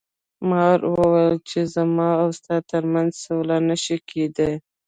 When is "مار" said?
0.49-0.79